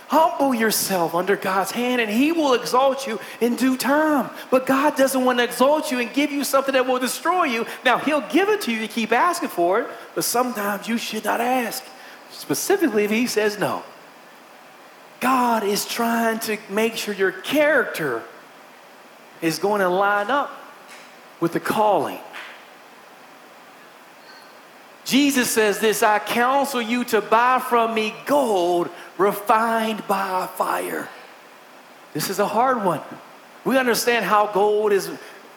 [0.10, 4.32] Humble yourself under God's hand and He will exalt you in due time.
[4.50, 7.68] But God doesn't want to exalt you and give you something that will destroy you.
[7.86, 11.26] Now, He'll give it to you to keep asking for it, but sometimes you should
[11.26, 11.84] not ask,
[12.32, 13.84] specifically if He says no.
[15.20, 18.24] God is trying to make sure your character
[19.44, 20.52] is going to line up
[21.40, 22.20] with the calling.
[25.10, 31.10] Jesus says this I counsel you to buy from me gold refined by fire.
[32.14, 33.02] This is a hard one.
[33.66, 35.10] We understand how gold is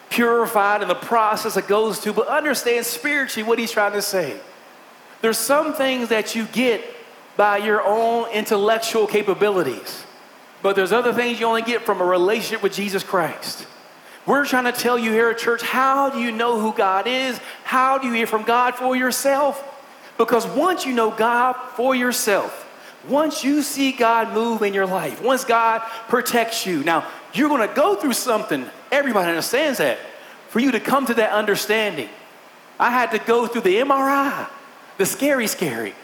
[0.09, 4.39] purified and the process it goes to, but understand spiritually what he's trying to say.
[5.21, 6.83] There's some things that you get
[7.37, 10.03] by your own intellectual capabilities,
[10.63, 13.67] but there's other things you only get from a relationship with Jesus Christ.
[14.25, 17.37] We're trying to tell you here at church how do you know who God is?
[17.63, 19.69] How do you hear from God for yourself?
[20.17, 22.59] Because once you know God for yourself,
[23.07, 27.67] once you see God move in your life, once God protects you, now you're going
[27.67, 28.65] to go through something.
[28.91, 29.97] Everybody understands that.
[30.49, 32.07] For you to come to that understanding,
[32.79, 34.47] I had to go through the MRI,
[34.97, 35.95] the scary, scary.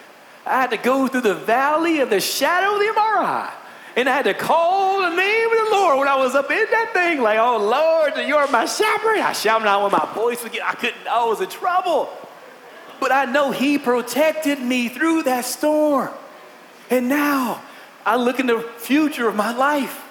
[0.46, 3.52] I had to go through the valley of the shadow of the MRI.
[3.96, 6.92] And I had to call the name of the When I was up in that
[6.94, 9.20] thing, like, oh Lord, you're my shepherd.
[9.20, 12.10] I shouted out when my voice would get, I couldn't, I was in trouble.
[13.00, 16.10] But I know He protected me through that storm.
[16.90, 17.62] And now
[18.06, 20.06] I look in the future of my life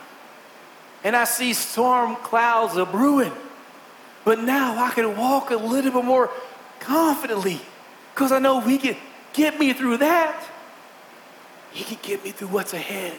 [1.04, 3.32] and I see storm clouds are brewing.
[4.24, 6.30] But now I can walk a little bit more
[6.80, 7.60] confidently
[8.14, 8.96] because I know He can
[9.32, 10.42] get me through that.
[11.70, 13.18] He can get me through what's ahead.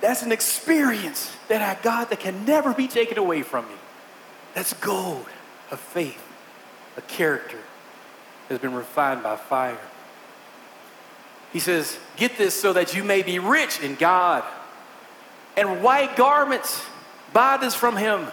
[0.00, 3.74] That's an experience that I got that can never be taken away from me.
[4.54, 5.26] That's gold
[5.70, 6.22] of faith,
[6.96, 7.58] a character
[8.48, 9.78] has been refined by fire.
[11.52, 14.44] He says, Get this so that you may be rich in God.
[15.56, 16.84] And white garments,
[17.32, 18.28] buy this from him,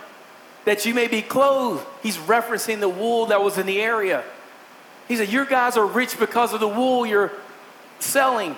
[0.65, 1.86] that you may be clothed.
[2.04, 4.23] He's referencing the wool that was in the area.
[5.08, 7.31] He said, Your guys are rich because of the wool you're
[8.00, 8.56] selling.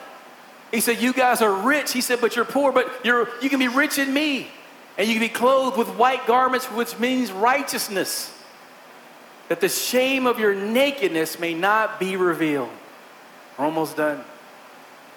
[0.71, 1.93] He said, You guys are rich.
[1.93, 4.47] He said, But you're poor, but you're, you can be rich in me.
[4.97, 8.33] And you can be clothed with white garments, which means righteousness,
[9.47, 12.69] that the shame of your nakedness may not be revealed.
[13.57, 14.23] We're almost done.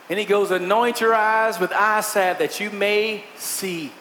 [0.09, 3.93] And he goes, Anoint your eyes with eye salve that you may see.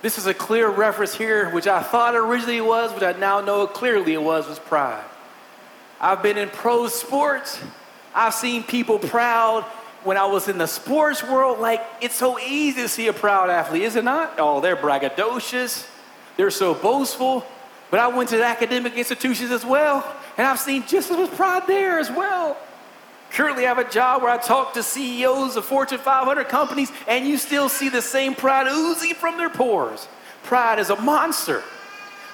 [0.00, 3.40] This is a clear reference here, which I thought originally it was, which I now
[3.40, 5.04] know clearly it was, was pride.
[6.00, 7.60] I've been in pro sports.
[8.14, 9.64] I've seen people proud
[10.08, 13.50] when I was in the sports world, like it's so easy to see a proud
[13.50, 14.36] athlete, is it not?
[14.38, 15.86] Oh, they're braggadocious,
[16.38, 17.44] they're so boastful.
[17.90, 20.02] But I went to academic institutions as well,
[20.38, 22.56] and I've seen just as much pride there as well.
[23.32, 27.26] Currently, I have a job where I talk to CEOs of Fortune 500 companies, and
[27.26, 30.08] you still see the same pride oozing from their pores.
[30.42, 31.62] Pride is a monster.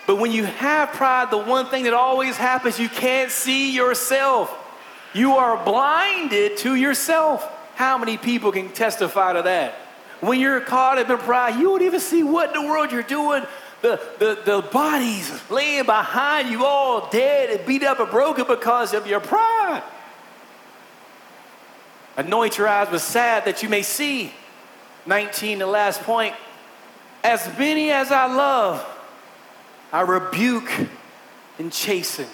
[0.07, 4.57] But when you have pride, the one thing that always happens, you can't see yourself.
[5.13, 7.51] You are blinded to yourself.
[7.75, 9.75] How many people can testify to that?
[10.21, 13.03] When you're caught up in pride, you don't even see what in the world you're
[13.03, 13.45] doing.
[13.83, 18.95] The, the, the bodies laying behind you all dead and beat up and broken because
[18.95, 19.83] of your pride.
[22.17, 24.33] Anoint your eyes with sad that you may see.
[25.07, 26.35] 19, the last point.
[27.23, 28.87] As many as I love,
[29.93, 30.71] I rebuke
[31.59, 32.27] and chasten.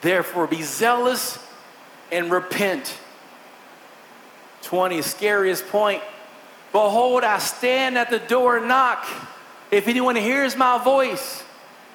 [0.00, 1.38] Therefore, be zealous
[2.12, 2.98] and repent.
[4.62, 6.02] 20, scariest point.
[6.72, 9.06] Behold, I stand at the door and knock.
[9.70, 11.42] If anyone hears my voice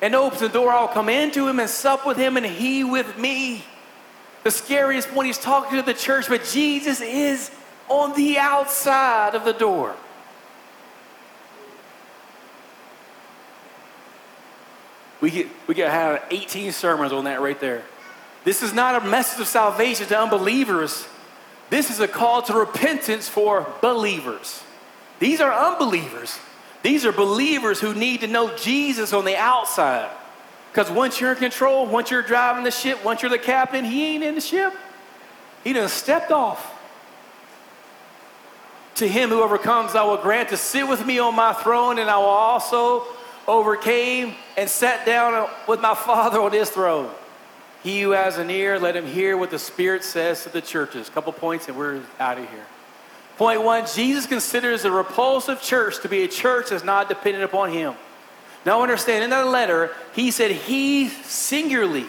[0.01, 3.17] and opens the door, I'll come into him and sup with him and he with
[3.17, 3.63] me.
[4.43, 7.51] The scariest point, he's talking to the church, but Jesus is
[7.87, 9.95] on the outside of the door.
[15.21, 17.83] We get, we get have 18 sermons on that right there.
[18.45, 21.05] This is not a message of salvation to unbelievers.
[21.71, 24.63] This is a call to repentance for believers.
[25.19, 26.37] These are unbelievers.
[26.83, 30.11] These are believers who need to know Jesus on the outside.
[30.71, 34.05] Because once you're in control, once you're driving the ship, once you're the captain, he
[34.13, 34.73] ain't in the ship.
[35.63, 36.71] He done stepped off.
[38.95, 42.09] To him who overcomes, I will grant to sit with me on my throne, and
[42.09, 43.05] I will also
[43.47, 47.09] overcame and sat down with my Father on his throne.
[47.85, 51.07] He who has an ear, let him hear what the Spirit says to the churches.
[51.07, 52.65] A couple points, and we're out of here.
[53.37, 57.71] Point one Jesus considers a repulsive church to be a church that's not dependent upon
[57.71, 57.93] him.
[58.65, 62.07] Now, understand, in that letter, he said he singularly,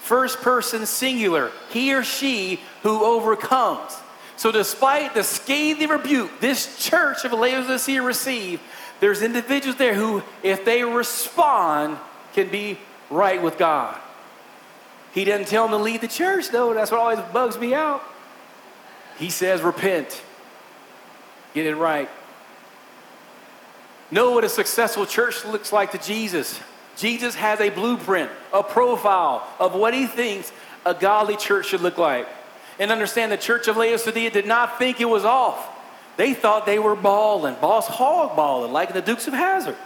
[0.00, 3.96] first person singular, he or she who overcomes.
[4.36, 8.60] So, despite the scathing rebuke this church of Laodicea received,
[9.00, 11.96] there's individuals there who, if they respond,
[12.34, 13.98] can be right with God.
[15.14, 16.74] He doesn't tell them to leave the church, though.
[16.74, 18.02] That's what always bugs me out.
[19.16, 20.20] He says, repent,
[21.54, 22.10] get it right.
[24.10, 26.58] Know what a successful church looks like to Jesus.
[26.96, 30.52] Jesus has a blueprint, a profile of what he thinks
[30.84, 32.26] a godly church should look like.
[32.80, 35.70] And understand the church of Laodicea did not think it was off.
[36.16, 39.76] They thought they were balling, Boss Hogg balling, like the Dukes of Hazzard.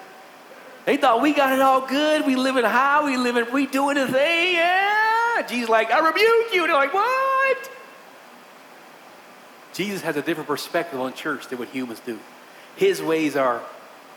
[0.87, 2.25] They thought we got it all good.
[2.27, 3.05] We living high.
[3.05, 3.53] We living.
[3.53, 4.55] We doing the thing.
[4.55, 5.08] Yeah.
[5.47, 6.67] Jesus like, I rebuke you.
[6.67, 7.71] They're like, what?
[9.75, 12.19] Jesus has a different perspective on church than what humans do.
[12.75, 13.63] His ways are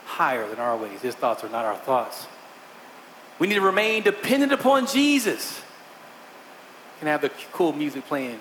[0.06, 1.02] higher than our ways.
[1.02, 2.26] His thoughts are not our thoughts.
[3.38, 5.62] We need to remain dependent upon Jesus.
[7.00, 8.40] Can have the cool music playing.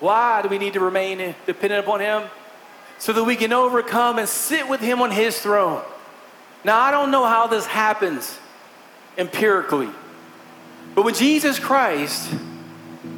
[0.00, 2.24] Why do we need to remain dependent upon Him?
[2.98, 5.82] So that we can overcome and sit with Him on His throne.
[6.64, 8.38] Now, I don't know how this happens
[9.18, 9.88] empirically,
[10.94, 12.32] but when Jesus Christ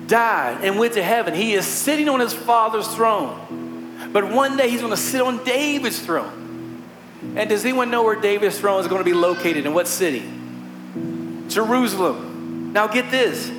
[0.06, 4.10] died and went to heaven, He is sitting on His Father's throne.
[4.12, 6.82] But one day He's going to sit on David's throne.
[7.36, 9.66] And does anyone know where David's throne is going to be located?
[9.66, 10.22] In what city?
[11.48, 12.72] Jerusalem.
[12.72, 13.50] Now, get this.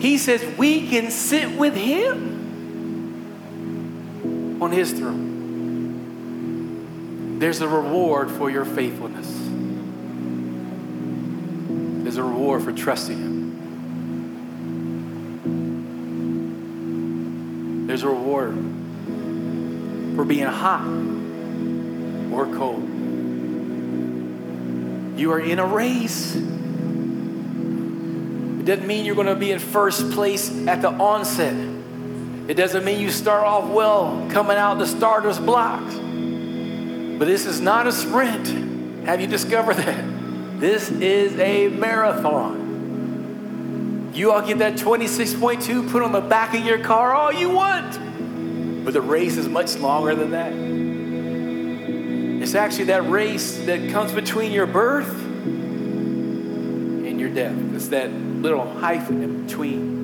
[0.00, 2.32] He says we can sit with Him
[4.62, 5.32] on his throne.
[7.40, 9.26] There's a reward for your faithfulness.
[12.04, 13.41] There's a reward for trusting him.
[17.92, 18.54] There's a reward
[20.16, 20.86] for being hot
[22.32, 22.88] or cold.
[25.18, 26.34] You are in a race.
[26.34, 26.40] It
[28.64, 31.52] doesn't mean you're going to be in first place at the onset.
[32.48, 35.94] It doesn't mean you start off well coming out the starter's blocks.
[35.94, 39.04] But this is not a sprint.
[39.04, 40.60] Have you discovered that?
[40.60, 42.61] This is a marathon.
[44.12, 48.84] You all get that 26.2 put on the back of your car all you want.
[48.84, 50.52] But the race is much longer than that.
[52.42, 57.56] It's actually that race that comes between your birth and your death.
[57.74, 60.02] It's that little hyphen in between.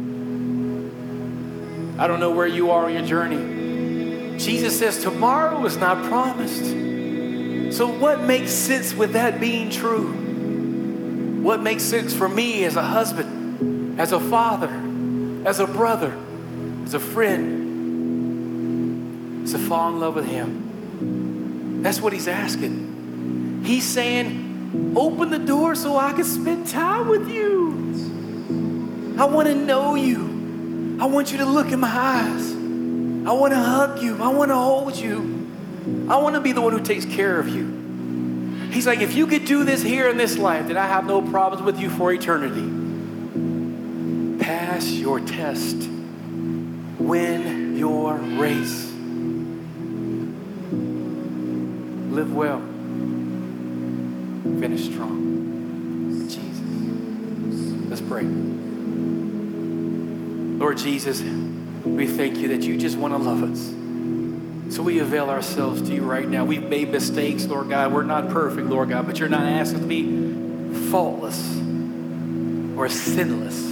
[1.99, 4.39] I don't know where you are on your journey.
[4.39, 6.65] Jesus says tomorrow is not promised.
[7.77, 10.13] So, what makes sense with that being true?
[11.43, 13.38] What makes sense for me as a husband,
[13.99, 14.71] as a father,
[15.45, 16.17] as a brother,
[16.85, 17.57] as a friend,
[19.45, 21.83] is to fall in love with Him.
[21.83, 23.63] That's what He's asking.
[23.65, 27.69] He's saying, Open the door so I can spend time with you.
[29.19, 30.99] I want to know you.
[31.01, 32.53] I want you to look in my eyes.
[32.53, 34.23] I want to hug you.
[34.23, 35.47] I want to hold you.
[36.09, 38.69] I want to be the one who takes care of you.
[38.71, 41.23] He's like, if you could do this here in this life, then I have no
[41.23, 42.88] problems with you for eternity.
[44.79, 45.75] Pass your test.
[47.01, 48.85] Win your race.
[52.13, 52.61] Live well.
[54.61, 56.29] Finish strong.
[56.29, 56.61] Jesus.
[57.89, 58.23] Let's pray.
[60.61, 61.23] Lord Jesus,
[61.85, 63.75] we thank you that you just want to love us.
[64.77, 66.45] So we avail ourselves to you right now.
[66.45, 67.93] We've made mistakes, Lord God.
[67.93, 71.57] We're not perfect, Lord God, but you're not asking to be faultless
[72.79, 73.69] or sinless.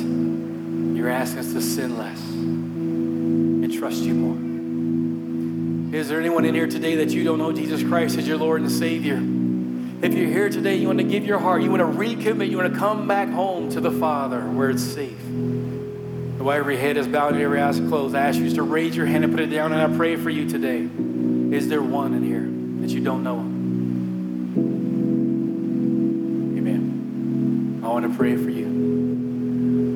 [1.07, 5.96] You're asking us to sin less and trust you more.
[5.96, 8.61] Is there anyone in here today that you don't know Jesus Christ as your Lord
[8.61, 9.14] and Savior?
[10.04, 12.57] If you're here today, you want to give your heart, you want to recommit, you
[12.57, 15.22] want to come back home to the Father where it's safe.
[16.40, 19.07] While every head is bowed and every eyes closed, I ask you to raise your
[19.07, 20.88] hand and put it down, and I pray for you today.
[21.57, 22.48] Is there one in here
[22.84, 23.38] that you don't know?
[26.59, 27.80] Amen.
[27.84, 28.65] I want to pray for you.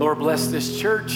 [0.01, 1.11] Lord, bless this church,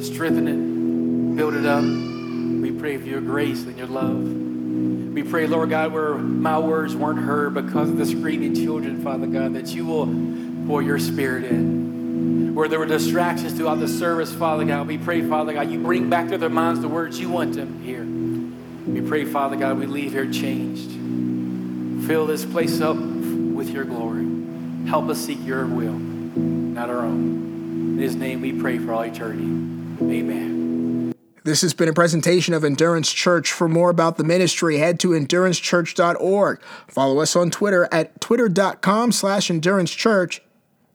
[0.00, 1.82] strengthen it, build it up.
[1.82, 4.14] We pray for your grace and your love.
[4.16, 9.26] We pray, Lord God, where my words weren't heard because of the screaming children, Father
[9.26, 10.06] God, that you will
[10.68, 14.86] pour your spirit in where there were distractions throughout the service, Father God.
[14.86, 17.80] We pray, Father God, you bring back to their minds the words you want them
[17.80, 18.04] to hear.
[18.04, 20.92] We pray, Father God, we leave here changed.
[22.06, 24.28] Fill this place up with your glory.
[24.86, 27.47] Help us seek your will, not our own.
[27.98, 29.42] In his name we pray for all eternity.
[29.42, 31.12] Amen.
[31.42, 33.50] This has been a presentation of Endurance Church.
[33.50, 36.62] For more about the ministry, head to endurancechurch.org.
[36.86, 40.38] Follow us on Twitter at twitter.com slash endurancechurch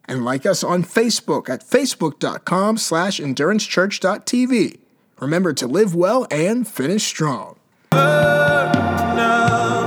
[0.06, 4.80] and like us on Facebook at facebook.com slash endurancechurch.tv.
[5.20, 7.60] Remember to live well and finish strong.
[7.91, 9.83] I